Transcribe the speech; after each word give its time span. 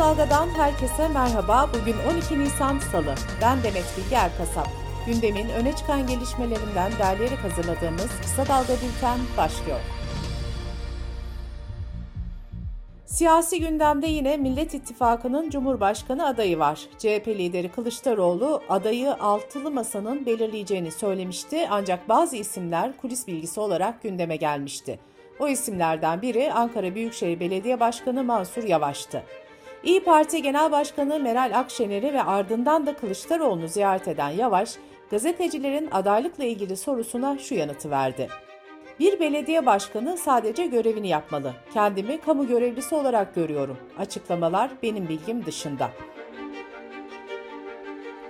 Dalga'dan 0.00 0.48
herkese 0.48 1.08
merhaba. 1.08 1.70
Bugün 1.74 1.94
12 2.12 2.38
Nisan 2.38 2.78
Salı. 2.78 3.14
Ben 3.42 3.62
Demet 3.62 3.84
Bilge 3.96 4.14
Erkasap. 4.16 4.68
Gündemin 5.06 5.48
öne 5.48 5.76
çıkan 5.76 6.06
gelişmelerinden 6.06 6.92
derleyerek 6.98 7.38
hazırladığımız 7.38 8.08
Kısa 8.22 8.46
Dalga 8.46 8.72
Bülten 8.72 9.18
başlıyor. 9.36 9.78
Siyasi 13.06 13.60
gündemde 13.60 14.06
yine 14.06 14.36
Millet 14.36 14.74
İttifakı'nın 14.74 15.50
Cumhurbaşkanı 15.50 16.26
adayı 16.26 16.58
var. 16.58 16.80
CHP 16.98 17.28
lideri 17.28 17.68
Kılıçdaroğlu 17.68 18.62
adayı 18.68 19.14
altılı 19.14 19.70
masanın 19.70 20.26
belirleyeceğini 20.26 20.90
söylemişti 20.90 21.68
ancak 21.70 22.08
bazı 22.08 22.36
isimler 22.36 22.96
kulis 22.96 23.26
bilgisi 23.26 23.60
olarak 23.60 24.02
gündeme 24.02 24.36
gelmişti. 24.36 24.98
O 25.40 25.48
isimlerden 25.48 26.22
biri 26.22 26.52
Ankara 26.52 26.94
Büyükşehir 26.94 27.40
Belediye 27.40 27.80
Başkanı 27.80 28.24
Mansur 28.24 28.62
Yavaş'tı. 28.62 29.22
İyi 29.84 30.04
Parti 30.04 30.42
Genel 30.42 30.72
Başkanı 30.72 31.20
Meral 31.20 31.58
Akşener'i 31.58 32.12
ve 32.12 32.22
ardından 32.22 32.86
da 32.86 32.96
Kılıçdaroğlu'nu 32.96 33.68
ziyaret 33.68 34.08
eden 34.08 34.30
Yavaş, 34.30 34.76
gazetecilerin 35.10 35.88
adaylıkla 35.92 36.44
ilgili 36.44 36.76
sorusuna 36.76 37.38
şu 37.38 37.54
yanıtı 37.54 37.90
verdi. 37.90 38.28
Bir 39.00 39.20
belediye 39.20 39.66
başkanı 39.66 40.16
sadece 40.16 40.66
görevini 40.66 41.08
yapmalı. 41.08 41.52
Kendimi 41.74 42.20
kamu 42.20 42.46
görevlisi 42.46 42.94
olarak 42.94 43.34
görüyorum. 43.34 43.76
Açıklamalar 43.98 44.70
benim 44.82 45.08
bilgim 45.08 45.46
dışında. 45.46 45.90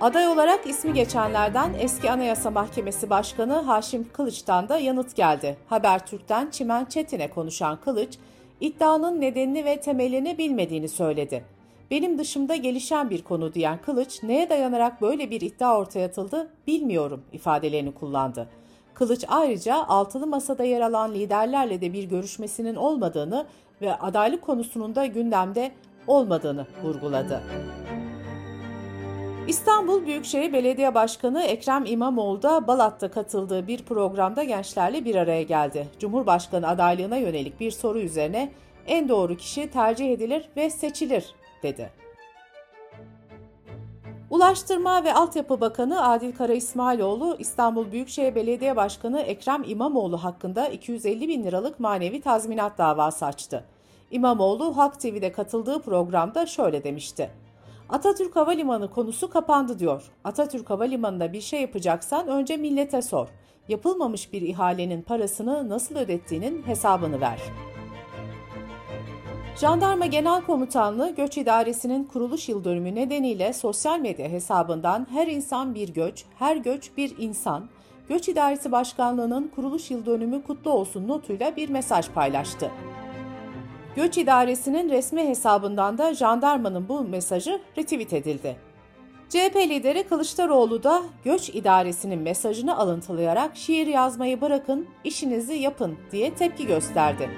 Aday 0.01 0.27
olarak 0.29 0.67
ismi 0.67 0.93
geçenlerden 0.93 1.73
eski 1.81 2.11
Anayasa 2.11 2.51
Mahkemesi 2.51 3.11
Başkanı 3.11 3.53
Haşim 3.53 4.09
Kılıç'tan 4.13 4.69
da 4.69 4.79
yanıt 4.79 5.17
geldi. 5.17 5.57
Habertürk'ten 5.69 6.51
Çimen 6.51 6.85
Çetin'e 6.85 7.31
konuşan 7.31 7.81
Kılıç, 7.81 8.19
iddianın 8.61 9.21
nedenini 9.21 9.65
ve 9.65 9.81
temelini 9.81 10.39
bilmediğini 10.39 10.89
söyledi. 10.89 11.45
Benim 11.91 12.19
dışımda 12.19 12.57
gelişen 12.57 13.11
bir 13.11 13.23
konu 13.23 13.55
diyen 13.55 13.79
Kılıç, 13.87 14.23
neye 14.23 14.49
dayanarak 14.51 15.03
böyle 15.03 15.31
bir 15.31 15.41
iddia 15.41 15.79
ortaya 15.79 16.07
atıldı 16.07 16.51
bilmiyorum 16.67 17.23
ifadelerini 17.33 17.95
kullandı. 17.95 18.49
Kılıç 18.95 19.25
ayrıca 19.29 19.75
altılı 19.75 20.27
masada 20.27 20.65
yer 20.65 20.81
alan 20.81 21.15
liderlerle 21.15 21.81
de 21.81 21.93
bir 21.93 22.05
görüşmesinin 22.05 22.75
olmadığını 22.75 23.47
ve 23.83 23.95
adaylık 23.95 24.43
konusunun 24.43 24.95
da 24.95 25.07
gündemde 25.07 25.73
olmadığını 26.07 26.67
vurguladı. 26.83 27.43
İstanbul 29.51 30.07
Büyükşehir 30.07 30.53
Belediye 30.53 30.95
Başkanı 30.95 31.43
Ekrem 31.43 31.85
İmamoğlu 31.87 32.43
da 32.43 32.67
Balat'ta 32.67 33.11
katıldığı 33.11 33.67
bir 33.67 33.83
programda 33.83 34.45
gençlerle 34.45 35.05
bir 35.05 35.15
araya 35.15 35.43
geldi. 35.43 35.89
Cumhurbaşkanı 35.99 36.69
adaylığına 36.69 37.17
yönelik 37.17 37.61
bir 37.61 37.71
soru 37.71 37.99
üzerine 37.99 38.53
en 38.87 39.09
doğru 39.09 39.37
kişi 39.37 39.71
tercih 39.71 40.13
edilir 40.13 40.49
ve 40.57 40.71
seçilir 40.71 41.35
dedi. 41.63 41.91
Ulaştırma 44.31 45.05
ve 45.05 45.15
Altyapı 45.15 45.61
Bakanı 45.61 46.09
Adil 46.09 46.33
Kara 46.33 46.53
İsmailoğlu, 46.53 47.37
İstanbul 47.39 47.93
Büyükşehir 47.93 48.35
Belediye 48.35 48.77
Başkanı 48.77 49.21
Ekrem 49.21 49.63
İmamoğlu 49.67 50.25
hakkında 50.25 50.69
250 50.69 51.29
bin 51.29 51.45
liralık 51.45 51.81
manevi 51.81 52.21
tazminat 52.21 52.79
davası 52.79 53.27
açtı. 53.27 53.65
İmamoğlu 54.11 54.77
Halk 54.77 55.01
TV'de 55.01 55.33
katıldığı 55.33 55.83
programda 55.83 56.47
şöyle 56.47 56.85
demişti. 56.85 57.31
Atatürk 57.93 58.37
Havalimanı 58.37 58.91
konusu 58.91 59.31
kapandı 59.31 59.79
diyor. 59.79 60.03
Atatürk 60.25 60.71
Havalimanı'nda 60.71 61.33
bir 61.33 61.41
şey 61.41 61.61
yapacaksan 61.61 62.29
önce 62.29 62.57
millete 62.57 63.03
sor. 63.03 63.29
Yapılmamış 63.69 64.33
bir 64.33 64.43
ihalenin 64.43 65.03
parasını 65.03 65.69
nasıl 65.69 65.97
ödettiğinin 65.97 66.63
hesabını 66.63 67.21
ver. 67.21 67.41
Jandarma 69.61 70.07
Genel 70.07 70.43
Komutanlığı 70.43 71.15
Göç 71.15 71.39
İdaresi'nin 71.39 72.05
kuruluş 72.05 72.49
yıl 72.49 72.65
dönümü 72.65 72.95
nedeniyle 72.95 73.53
sosyal 73.53 74.01
medya 74.01 74.29
hesabından 74.29 75.07
her 75.11 75.27
insan 75.27 75.75
bir 75.75 75.89
göç, 75.89 76.25
her 76.39 76.57
göç 76.57 76.91
bir 76.97 77.19
insan, 77.19 77.69
Göç 78.11 78.29
İdaresi 78.29 78.73
Başkanlığı'nın 78.73 79.51
kuruluş 79.55 79.91
yıl 79.91 80.07
dönümü 80.07 80.43
kutlu 80.43 80.71
olsun 80.71 81.09
notuyla 81.09 81.57
bir 81.57 81.69
mesaj 81.69 82.09
paylaştı. 82.11 82.71
Göç 83.97 84.19
İdaresi'nin 84.19 84.91
resmi 84.91 85.29
hesabından 85.29 85.99
da 85.99 86.15
jandarmanın 86.15 86.89
bu 86.89 87.01
mesajı 87.01 87.61
retweet 87.79 88.13
edildi. 88.13 88.57
CHP 89.29 89.57
lideri 89.57 90.03
Kılıçdaroğlu 90.03 90.83
da 90.83 91.03
Göç 91.25 91.49
İdaresi'nin 91.49 92.19
mesajını 92.19 92.79
alıntılayarak 92.79 93.57
şiir 93.57 93.87
yazmayı 93.87 94.41
bırakın, 94.41 94.87
işinizi 95.05 95.55
yapın 95.55 95.99
diye 96.13 96.35
tepki 96.35 96.67
gösterdi. 96.67 97.31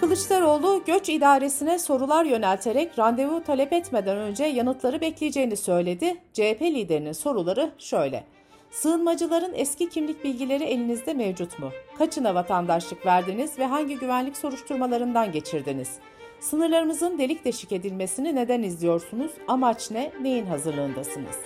Kılıçdaroğlu 0.00 0.82
göç 0.86 1.08
idaresine 1.08 1.78
sorular 1.78 2.24
yönelterek 2.24 2.98
randevu 2.98 3.44
talep 3.44 3.72
etmeden 3.72 4.16
önce 4.16 4.44
yanıtları 4.44 5.00
bekleyeceğini 5.00 5.56
söyledi. 5.56 6.16
CHP 6.32 6.62
liderinin 6.62 7.12
soruları 7.12 7.70
şöyle. 7.78 8.24
Sığınmacıların 8.74 9.52
eski 9.54 9.88
kimlik 9.88 10.24
bilgileri 10.24 10.64
elinizde 10.64 11.14
mevcut 11.14 11.58
mu? 11.58 11.70
Kaçına 11.98 12.34
vatandaşlık 12.34 13.06
verdiniz 13.06 13.58
ve 13.58 13.66
hangi 13.66 13.98
güvenlik 13.98 14.36
soruşturmalarından 14.36 15.32
geçirdiniz? 15.32 15.98
Sınırlarımızın 16.40 17.18
delik 17.18 17.44
deşik 17.44 17.72
edilmesini 17.72 18.34
neden 18.34 18.62
izliyorsunuz? 18.62 19.30
Amaç 19.48 19.90
ne? 19.90 20.12
Neyin 20.22 20.46
hazırlığındasınız? 20.46 21.36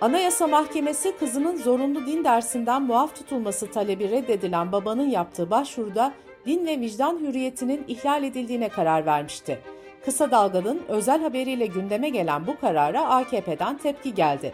Anayasa 0.00 0.46
Mahkemesi 0.46 1.16
kızının 1.16 1.56
zorunlu 1.56 2.06
din 2.06 2.24
dersinden 2.24 2.82
muaf 2.82 3.16
tutulması 3.16 3.70
talebi 3.70 4.10
reddedilen 4.10 4.72
babanın 4.72 5.08
yaptığı 5.08 5.50
başvuruda 5.50 6.12
din 6.46 6.66
ve 6.66 6.80
vicdan 6.80 7.18
hürriyetinin 7.18 7.84
ihlal 7.88 8.24
edildiğine 8.24 8.68
karar 8.68 9.06
vermişti. 9.06 9.58
Kısa 10.04 10.30
Dalga'nın 10.30 10.82
özel 10.88 11.22
haberiyle 11.22 11.66
gündeme 11.66 12.08
gelen 12.08 12.46
bu 12.46 12.60
karara 12.60 13.08
AKP'den 13.08 13.78
tepki 13.78 14.14
geldi. 14.14 14.52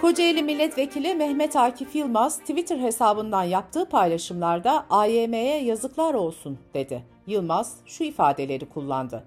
Kocaeli 0.00 0.42
Milletvekili 0.42 1.14
Mehmet 1.14 1.56
Akif 1.56 1.94
Yılmaz 1.96 2.38
Twitter 2.38 2.78
hesabından 2.78 3.42
yaptığı 3.42 3.88
paylaşımlarda 3.88 4.86
AYM'ye 4.90 5.62
yazıklar 5.62 6.14
olsun 6.14 6.58
dedi. 6.74 7.02
Yılmaz 7.26 7.76
şu 7.86 8.04
ifadeleri 8.04 8.66
kullandı. 8.68 9.24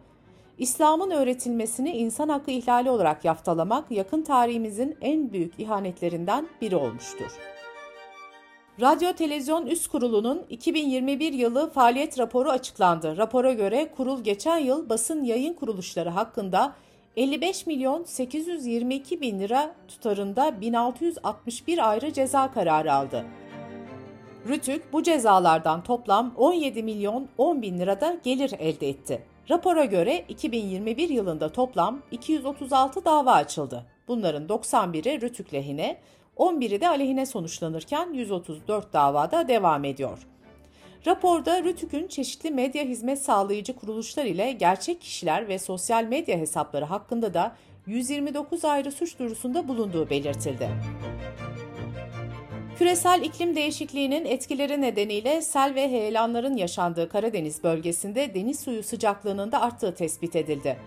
İslam'ın 0.58 1.12
öğretilmesini 1.12 1.92
insan 1.92 2.30
hakkı 2.30 2.52
ihlali 2.52 2.90
olarak 2.90 3.26
yaftalamak 3.26 3.92
yakın 3.92 4.22
tarihimizin 4.22 4.98
en 5.02 5.32
büyük 5.32 5.60
ihanetlerinden 5.60 6.48
biri 6.62 6.76
olmuştur. 6.76 7.32
Radyo 8.82 9.14
Televizyon 9.14 9.66
Üst 9.66 9.88
Kurulu'nun 9.88 10.46
2021 10.50 11.34
yılı 11.34 11.70
faaliyet 11.70 12.20
raporu 12.20 12.50
açıklandı. 12.50 13.18
Rapora 13.18 13.54
göre 13.54 13.92
kurul 13.98 14.24
geçen 14.24 14.58
yıl 14.58 14.90
basın 14.90 15.24
yayın 15.24 15.54
kuruluşları 15.54 16.10
hakkında 16.10 16.76
55 17.18 17.68
milyon 17.68 18.04
822 18.04 19.22
bin 19.22 19.40
lira 19.40 19.76
tutarında 19.88 20.62
1661 20.62 21.90
ayrı 21.90 22.14
ceza 22.14 22.52
kararı 22.52 22.94
aldı. 22.94 23.26
Rütük 24.48 24.94
bu 24.94 25.04
cezalardan 25.04 25.84
toplam 25.84 26.34
17 26.38 26.84
milyon 26.84 27.28
10 27.38 27.62
bin 27.62 27.80
lirada 27.80 28.18
gelir 28.24 28.54
elde 28.60 28.90
etti. 28.90 29.26
Rapora 29.50 29.86
göre 29.86 30.26
2021 30.30 31.10
yılında 31.10 31.52
toplam 31.52 32.02
236 32.12 33.06
dava 33.06 33.32
açıldı. 33.32 33.86
Bunların 34.08 34.48
91'i 34.48 35.22
Rütük 35.22 35.54
lehine, 35.54 35.98
11'i 36.38 36.82
de 36.82 36.88
aleyhine 36.88 37.26
sonuçlanırken 37.26 38.14
134 38.14 38.94
davada 38.94 39.48
devam 39.48 39.86
ediyor. 39.86 40.28
Raporda 41.08 41.64
Rütük'ün 41.64 42.08
çeşitli 42.08 42.52
medya 42.52 42.84
hizmet 42.84 43.22
sağlayıcı 43.22 43.76
kuruluşlar 43.76 44.26
ile 44.26 44.52
gerçek 44.52 45.02
kişiler 45.02 45.48
ve 45.48 45.60
sosyal 45.60 46.04
medya 46.04 46.38
hesapları 46.38 46.86
hakkında 46.86 47.34
da 47.34 47.56
129 47.88 48.66
ayrı 48.66 48.92
suç 48.92 49.20
duyurusunda 49.20 49.68
bulunduğu 49.68 50.10
belirtildi. 50.10 50.70
Küresel 52.78 53.22
iklim 53.24 53.56
değişikliğinin 53.56 54.26
etkileri 54.26 54.82
nedeniyle 54.82 55.42
sel 55.42 55.76
ve 55.76 55.90
heyelanların 55.90 56.58
yaşandığı 56.58 57.10
Karadeniz 57.10 57.64
bölgesinde 57.64 58.34
deniz 58.34 58.60
suyu 58.60 58.84
sıcaklığının 58.84 59.52
da 59.52 59.62
arttığı 59.62 59.96
tespit 59.96 60.36
edildi. 60.36 60.78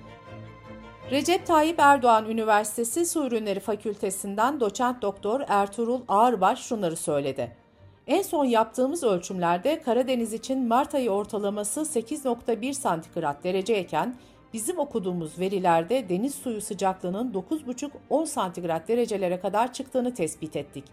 Recep 1.10 1.46
Tayyip 1.46 1.78
Erdoğan 1.78 2.30
Üniversitesi 2.30 3.06
Su 3.06 3.26
Ürünleri 3.26 3.60
Fakültesinden 3.60 4.60
doçent 4.60 5.02
doktor 5.02 5.40
Ertuğrul 5.48 6.00
Ağırbaş 6.08 6.62
şunları 6.62 6.96
söyledi. 6.96 7.61
En 8.06 8.22
son 8.22 8.44
yaptığımız 8.44 9.02
ölçümlerde 9.02 9.82
Karadeniz 9.82 10.32
için 10.32 10.66
Mart 10.68 10.94
ayı 10.94 11.10
ortalaması 11.10 11.80
8.1 11.80 12.74
santigrat 12.74 13.44
dereceyken 13.44 14.16
bizim 14.52 14.78
okuduğumuz 14.78 15.38
verilerde 15.38 16.08
deniz 16.08 16.34
suyu 16.34 16.60
sıcaklığının 16.60 17.32
9.5-10 17.32 18.26
santigrat 18.26 18.88
derecelere 18.88 19.40
kadar 19.40 19.72
çıktığını 19.72 20.14
tespit 20.14 20.56
ettik. 20.56 20.84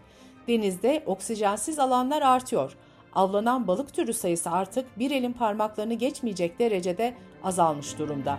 Denizde 0.48 1.02
oksijensiz 1.06 1.78
alanlar 1.78 2.22
artıyor. 2.22 2.76
Avlanan 3.14 3.66
balık 3.66 3.94
türü 3.94 4.12
sayısı 4.12 4.50
artık 4.50 4.98
bir 4.98 5.10
elin 5.10 5.32
parmaklarını 5.32 5.94
geçmeyecek 5.94 6.58
derecede 6.58 7.14
azalmış 7.44 7.98
durumda. 7.98 8.38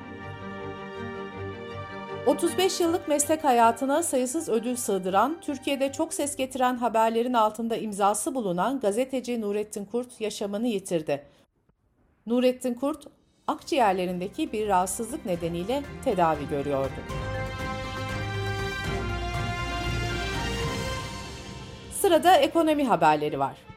35 2.26 2.80
yıllık 2.80 3.08
meslek 3.08 3.44
hayatına 3.44 4.04
sayısız 4.04 4.50
ödül 4.50 4.76
sığdıran, 4.76 5.42
Türkiye'de 5.42 5.92
çok 5.92 6.14
ses 6.14 6.36
getiren 6.36 6.76
haberlerin 6.76 7.34
altında 7.34 7.76
imzası 7.76 8.36
bulunan 8.36 8.80
gazeteci 8.80 9.42
Nurettin 9.42 9.86
Kurt 9.86 10.22
yaşamını 10.22 10.68
yitirdi. 10.68 11.26
Nurettin 12.26 12.74
Kurt, 12.74 13.08
akciğerlerindeki 13.48 14.52
bir 14.52 14.68
rahatsızlık 14.68 15.26
nedeniyle 15.26 15.84
tedavi 16.06 16.50
görüyordu. 16.50 16.92
Sırada 21.92 22.36
ekonomi 22.36 22.84
haberleri 22.84 23.40
var. 23.40 23.71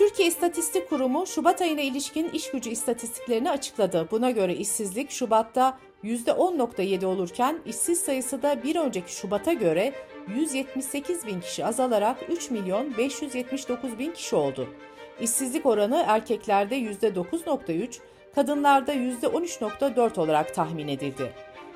Türkiye 0.00 0.28
İstatistik 0.28 0.88
Kurumu 0.88 1.26
Şubat 1.26 1.62
ayına 1.62 1.80
ilişkin 1.80 2.28
iş 2.28 2.50
gücü 2.50 2.70
istatistiklerini 2.70 3.50
açıkladı. 3.50 4.08
Buna 4.10 4.30
göre 4.30 4.54
işsizlik 4.54 5.10
Şubat'ta 5.10 5.78
%10.7 6.04 7.06
olurken 7.06 7.58
işsiz 7.66 8.00
sayısı 8.00 8.42
da 8.42 8.62
bir 8.62 8.76
önceki 8.76 9.12
Şubat'a 9.12 9.52
göre 9.52 9.92
178 10.36 11.26
bin 11.26 11.40
kişi 11.40 11.66
azalarak 11.66 12.16
3 12.28 12.50
milyon 12.50 12.96
579 12.98 13.98
bin 13.98 14.12
kişi 14.12 14.36
oldu. 14.36 14.68
İşsizlik 15.20 15.66
oranı 15.66 16.04
erkeklerde 16.06 16.78
%9.3, 16.78 17.98
kadınlarda 18.34 18.94
%13.4 18.94 20.20
olarak 20.20 20.54
tahmin 20.54 20.88
edildi. 20.88 21.32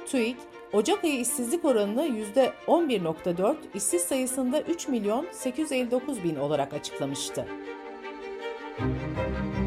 TÜİK, 0.06 0.36
Ocak 0.72 1.04
ayı 1.04 1.20
işsizlik 1.20 1.64
oranını 1.64 2.06
%11.4, 2.06 3.56
işsiz 3.74 4.02
sayısında 4.02 4.60
3 4.60 4.88
milyon 4.88 5.26
859 5.32 6.24
bin 6.24 6.36
olarak 6.36 6.74
açıklamıştı. 6.74 7.46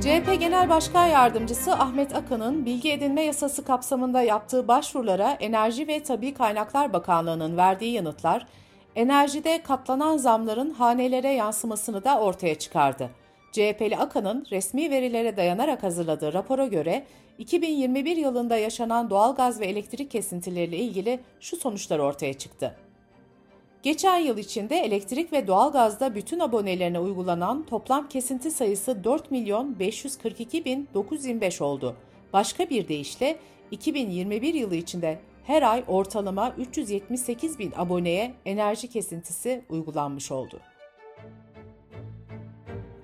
CHP 0.01 0.39
Genel 0.39 0.69
Başkan 0.69 1.05
Yardımcısı 1.05 1.73
Ahmet 1.73 2.15
Akın'ın 2.15 2.65
bilgi 2.65 2.91
edinme 2.91 3.21
yasası 3.21 3.65
kapsamında 3.65 4.21
yaptığı 4.21 4.67
başvurulara 4.67 5.31
Enerji 5.31 5.87
ve 5.87 6.03
Tabi 6.03 6.33
Kaynaklar 6.33 6.93
Bakanlığı'nın 6.93 7.57
verdiği 7.57 7.93
yanıtlar, 7.93 8.47
enerjide 8.95 9.63
katlanan 9.63 10.17
zamların 10.17 10.69
hanelere 10.69 11.29
yansımasını 11.29 12.03
da 12.03 12.19
ortaya 12.19 12.55
çıkardı. 12.55 13.09
CHP'li 13.51 13.97
Akan'ın 13.97 14.45
resmi 14.51 14.91
verilere 14.91 15.37
dayanarak 15.37 15.83
hazırladığı 15.83 16.33
rapora 16.33 16.65
göre 16.65 17.05
2021 17.37 18.17
yılında 18.17 18.57
yaşanan 18.57 19.09
doğalgaz 19.09 19.59
ve 19.59 19.65
elektrik 19.65 20.11
kesintileriyle 20.11 20.77
ilgili 20.77 21.19
şu 21.39 21.57
sonuçlar 21.57 21.99
ortaya 21.99 22.33
çıktı. 22.33 22.75
Geçen 23.83 24.17
yıl 24.17 24.37
içinde 24.37 24.77
elektrik 24.77 25.33
ve 25.33 25.47
doğalgazda 25.47 26.15
bütün 26.15 26.39
abonelerine 26.39 26.99
uygulanan 26.99 27.65
toplam 27.65 28.09
kesinti 28.09 28.51
sayısı 28.51 29.03
4 29.03 29.31
milyon 29.31 29.79
542 29.79 30.65
bin 30.65 30.89
925 30.93 31.61
oldu. 31.61 31.95
Başka 32.33 32.69
bir 32.69 32.87
deyişle 32.87 33.39
2021 33.71 34.53
yılı 34.53 34.75
içinde 34.75 35.19
her 35.43 35.61
ay 35.61 35.83
ortalama 35.87 36.53
378 36.57 37.59
bin 37.59 37.73
aboneye 37.77 38.33
enerji 38.45 38.87
kesintisi 38.87 39.61
uygulanmış 39.69 40.31
oldu. 40.31 40.59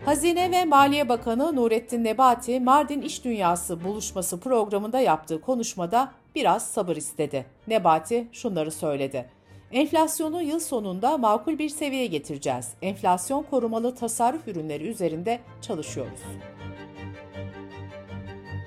Hazine 0.05 0.51
ve 0.51 0.65
Maliye 0.65 1.09
Bakanı 1.09 1.55
Nurettin 1.55 2.03
Nebati, 2.03 2.59
Mardin 2.59 3.01
İş 3.01 3.25
Dünyası 3.25 3.83
buluşması 3.83 4.39
programında 4.39 4.99
yaptığı 4.99 5.41
konuşmada 5.41 6.11
biraz 6.35 6.67
sabır 6.67 6.95
istedi. 6.95 7.45
Nebati 7.67 8.27
şunları 8.31 8.71
söyledi. 8.71 9.29
Enflasyonu 9.73 10.41
yıl 10.41 10.59
sonunda 10.59 11.17
makul 11.17 11.59
bir 11.59 11.69
seviyeye 11.69 12.07
getireceğiz. 12.07 12.73
Enflasyon 12.81 13.43
korumalı 13.43 13.95
tasarruf 13.95 14.47
ürünleri 14.47 14.87
üzerinde 14.87 15.39
çalışıyoruz. 15.61 16.19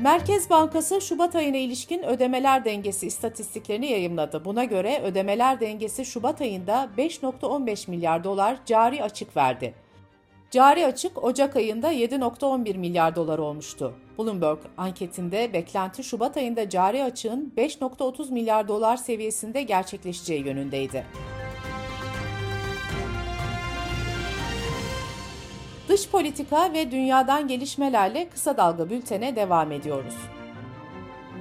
Merkez 0.00 0.50
Bankası 0.50 1.00
Şubat 1.00 1.36
ayına 1.36 1.56
ilişkin 1.56 2.02
ödemeler 2.02 2.64
dengesi 2.64 3.06
istatistiklerini 3.06 3.86
yayımladı. 3.86 4.44
Buna 4.44 4.64
göre 4.64 5.00
ödemeler 5.04 5.60
dengesi 5.60 6.04
Şubat 6.04 6.40
ayında 6.40 6.88
5.15 6.98 7.90
milyar 7.90 8.24
dolar 8.24 8.58
cari 8.66 9.02
açık 9.02 9.36
verdi. 9.36 9.74
Cari 10.50 10.86
açık 10.86 11.24
Ocak 11.24 11.56
ayında 11.56 11.92
7.11 11.92 12.78
milyar 12.78 13.16
dolar 13.16 13.38
olmuştu. 13.38 13.94
Bloomberg 14.18 14.58
anketinde 14.76 15.52
beklenti 15.52 16.04
Şubat 16.04 16.36
ayında 16.36 16.68
cari 16.68 17.04
açığın 17.04 17.52
5.30 17.56 18.32
milyar 18.32 18.68
dolar 18.68 18.96
seviyesinde 18.96 19.62
gerçekleşeceği 19.62 20.46
yönündeydi. 20.46 21.06
Dış 25.88 26.08
politika 26.08 26.72
ve 26.72 26.90
dünyadan 26.90 27.48
gelişmelerle 27.48 28.28
kısa 28.28 28.56
dalga 28.56 28.90
bültene 28.90 29.36
devam 29.36 29.72
ediyoruz. 29.72 30.14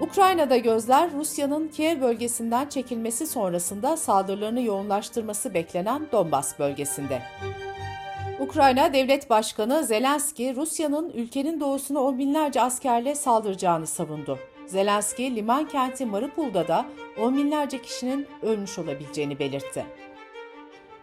Ukrayna'da 0.02 0.58
gözler 0.58 1.14
Rusya'nın 1.14 1.68
Kiev 1.68 2.02
bölgesinden 2.02 2.70
çekilmesi 2.70 3.28
sonrasında 3.28 3.98
saldırılarını 3.98 4.62
yoğunlaştırması 4.62 5.54
beklenen 5.54 6.08
Donbas 6.12 6.60
bölgesinde. 6.60 7.22
Ukrayna 8.40 8.94
Devlet 8.94 9.30
Başkanı 9.30 9.84
Zelenski, 9.84 10.56
Rusya'nın 10.56 11.10
ülkenin 11.10 11.60
doğusuna 11.60 12.00
on 12.00 12.20
binlerce 12.20 12.62
askerle 12.62 13.16
saldıracağını 13.16 13.88
savundu. 13.88 14.40
Zelenski, 14.66 15.36
liman 15.36 15.68
kenti 15.68 16.06
Mariupol'da 16.06 16.68
da 16.68 16.86
on 17.22 17.38
binlerce 17.38 17.82
kişinin 17.82 18.28
ölmüş 18.42 18.80
olabileceğini 18.80 19.40
belirtti. 19.40 19.86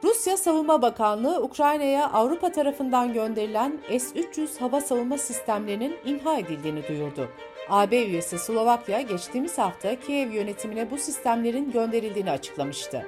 Rusya 0.04 0.36
Savunma 0.36 0.82
Bakanlığı, 0.82 1.42
Ukrayna'ya 1.42 2.10
Avrupa 2.10 2.52
tarafından 2.52 3.12
gönderilen 3.12 3.78
S-300 3.88 4.58
hava 4.60 4.80
savunma 4.80 5.18
sistemlerinin 5.18 5.96
imha 6.04 6.38
edildiğini 6.38 6.88
duyurdu. 6.88 7.28
AB 7.68 8.04
üyesi 8.04 8.38
Slovakya 8.38 9.00
geçtiğimiz 9.00 9.58
hafta 9.58 10.00
Kiev 10.00 10.30
yönetimine 10.30 10.90
bu 10.90 10.98
sistemlerin 10.98 11.70
gönderildiğini 11.70 12.30
açıklamıştı. 12.30 13.06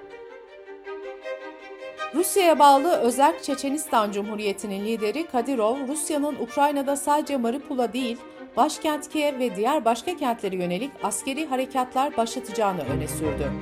Rusya'ya 2.14 2.58
bağlı 2.58 2.96
Özerk 2.96 3.42
Çeçenistan 3.44 4.12
Cumhuriyeti'nin 4.12 4.84
lideri 4.84 5.26
Kadirov, 5.26 5.88
Rusya'nın 5.88 6.34
Ukrayna'da 6.34 6.96
sadece 6.96 7.36
Mariupol'a 7.36 7.92
değil, 7.92 8.16
başkent 8.56 9.08
Kiev 9.08 9.38
ve 9.38 9.56
diğer 9.56 9.84
başka 9.84 10.16
kentlere 10.16 10.56
yönelik 10.56 10.90
askeri 11.02 11.46
harekatlar 11.46 12.16
başlatacağını 12.16 12.82
öne 12.82 13.08
sürdü. 13.08 13.52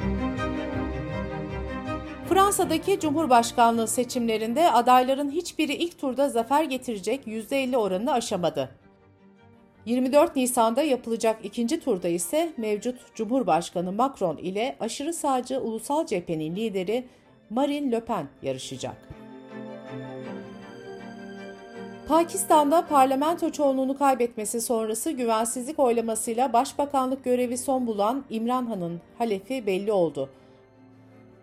Fransa'daki 2.28 3.00
Cumhurbaşkanlığı 3.00 3.88
seçimlerinde 3.88 4.70
adayların 4.70 5.30
hiçbiri 5.30 5.72
ilk 5.72 5.98
turda 5.98 6.28
zafer 6.28 6.64
getirecek 6.64 7.26
%50 7.26 7.76
oranını 7.76 8.12
aşamadı. 8.12 8.70
24 9.86 10.36
Nisan'da 10.36 10.82
yapılacak 10.82 11.36
ikinci 11.42 11.80
turda 11.80 12.08
ise 12.08 12.52
mevcut 12.56 13.14
Cumhurbaşkanı 13.14 13.92
Macron 13.92 14.36
ile 14.36 14.76
aşırı 14.80 15.12
sağcı 15.12 15.60
Ulusal 15.60 16.06
Cephe'nin 16.06 16.56
lideri 16.56 17.04
Marine 17.54 17.92
Le 17.92 18.00
Pen 18.00 18.26
yarışacak. 18.42 18.96
Pakistan'da 22.08 22.86
parlamento 22.86 23.50
çoğunluğunu 23.50 23.98
kaybetmesi 23.98 24.60
sonrası 24.60 25.10
güvensizlik 25.10 25.78
oylamasıyla 25.78 26.52
başbakanlık 26.52 27.24
görevi 27.24 27.58
son 27.58 27.86
bulan 27.86 28.24
İmran 28.30 28.66
Han'ın 28.66 29.00
halefi 29.18 29.66
belli 29.66 29.92
oldu. 29.92 30.30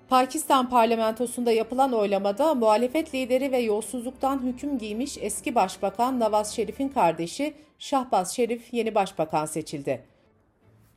Pakistan 0.09 0.69
parlamentosunda 0.69 1.51
yapılan 1.51 1.93
oylamada 1.93 2.55
muhalefet 2.55 3.15
lideri 3.15 3.51
ve 3.51 3.57
yolsuzluktan 3.57 4.43
hüküm 4.43 4.77
giymiş 4.77 5.17
eski 5.21 5.55
başbakan 5.55 6.19
Nawaz 6.19 6.55
Şerif'in 6.55 6.89
kardeşi 6.89 7.53
Şahbaz 7.79 8.35
Şerif 8.35 8.73
yeni 8.73 8.95
başbakan 8.95 9.45
seçildi. 9.45 10.03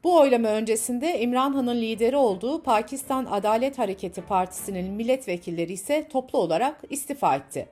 Bu 0.04 0.18
oylama 0.18 0.48
öncesinde 0.48 1.20
İmran 1.20 1.52
Han'ın 1.52 1.76
lideri 1.76 2.16
olduğu 2.16 2.62
Pakistan 2.62 3.26
Adalet 3.30 3.78
Hareketi 3.78 4.22
Partisi'nin 4.22 4.92
milletvekilleri 4.92 5.72
ise 5.72 6.08
toplu 6.08 6.38
olarak 6.38 6.80
istifa 6.90 7.36
etti. 7.36 7.68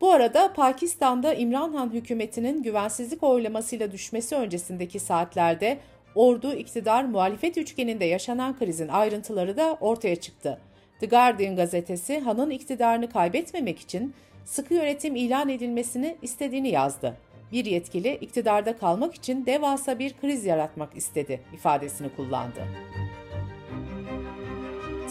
Bu 0.00 0.12
arada 0.12 0.52
Pakistan'da 0.52 1.34
İmran 1.34 1.72
Han 1.72 1.92
hükümetinin 1.92 2.62
güvensizlik 2.62 3.22
oylamasıyla 3.22 3.92
düşmesi 3.92 4.34
öncesindeki 4.34 5.00
saatlerde 5.00 5.78
ordu, 6.14 6.52
iktidar, 6.52 7.04
muhalefet 7.04 7.58
üçgeninde 7.58 8.04
yaşanan 8.04 8.58
krizin 8.58 8.88
ayrıntıları 8.88 9.56
da 9.56 9.78
ortaya 9.80 10.16
çıktı. 10.16 10.60
The 11.00 11.06
Guardian 11.06 11.56
gazetesi 11.56 12.20
Han'ın 12.20 12.50
iktidarını 12.50 13.10
kaybetmemek 13.10 13.78
için 13.78 14.14
sıkı 14.44 14.74
yönetim 14.74 15.16
ilan 15.16 15.48
edilmesini 15.48 16.16
istediğini 16.22 16.68
yazdı 16.68 17.16
bir 17.52 17.64
yetkili 17.64 18.14
iktidarda 18.14 18.76
kalmak 18.76 19.14
için 19.14 19.46
devasa 19.46 19.98
bir 19.98 20.14
kriz 20.20 20.44
yaratmak 20.44 20.96
istedi 20.96 21.40
ifadesini 21.54 22.08
kullandı. 22.16 22.60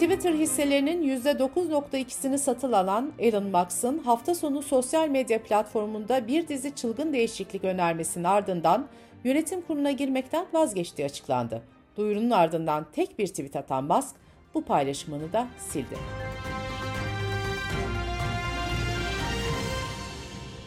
Twitter 0.01 0.33
hisselerinin 0.33 1.19
%9.2'sini 1.21 2.37
satın 2.37 2.71
alan 2.71 3.11
Elon 3.19 3.43
Musk'ın 3.43 3.97
hafta 3.97 4.35
sonu 4.35 4.61
sosyal 4.61 5.09
medya 5.09 5.43
platformunda 5.43 6.27
bir 6.27 6.47
dizi 6.47 6.75
çılgın 6.75 7.13
değişiklik 7.13 7.63
önermesinin 7.63 8.23
ardından 8.23 8.87
yönetim 9.23 9.61
kuruluna 9.61 9.91
girmekten 9.91 10.45
vazgeçtiği 10.53 11.05
açıklandı. 11.05 11.61
Duyurunun 11.97 12.29
ardından 12.29 12.85
tek 12.93 13.19
bir 13.19 13.27
tweet 13.27 13.55
atan 13.55 13.83
Musk 13.83 14.15
bu 14.53 14.61
paylaşımını 14.65 15.33
da 15.33 15.47
sildi. 15.57 15.95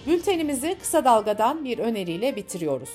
Bültenimizi 0.06 0.78
kısa 0.78 1.04
dalgadan 1.04 1.64
bir 1.64 1.78
öneriyle 1.78 2.36
bitiriyoruz. 2.36 2.90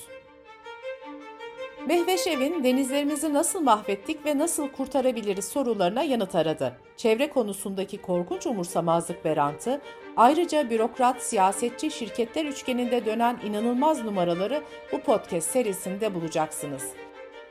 Mehveş 1.87 2.27
Evin 2.27 2.63
denizlerimizi 2.63 3.33
nasıl 3.33 3.61
mahvettik 3.61 4.25
ve 4.25 4.37
nasıl 4.37 4.69
kurtarabiliriz 4.69 5.45
sorularına 5.45 6.03
yanıt 6.03 6.35
aradı. 6.35 6.73
Çevre 6.97 7.29
konusundaki 7.29 8.01
korkunç 8.01 8.47
umursamazlık 8.47 9.25
ve 9.25 9.35
rantı, 9.35 9.81
ayrıca 10.17 10.69
bürokrat, 10.69 11.21
siyasetçi, 11.23 11.91
şirketler 11.91 12.45
üçgeninde 12.45 13.05
dönen 13.05 13.39
inanılmaz 13.45 14.03
numaraları 14.05 14.63
bu 14.91 14.99
podcast 14.99 15.51
serisinde 15.51 16.15
bulacaksınız. 16.15 16.83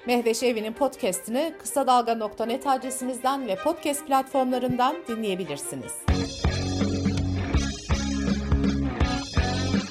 Mehveş 0.07 0.43
Evi'nin 0.43 0.73
podcast'ini 0.73 1.53
kısa 1.59 1.87
dalga.net 1.87 2.67
adresimizden 2.67 3.49
ve 3.49 3.57
podcast 3.57 4.07
platformlarından 4.07 4.97
dinleyebilirsiniz. 5.09 5.93